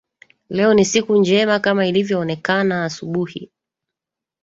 [0.49, 3.51] Leo ni siku njema kama ilivyo onekana asubuhi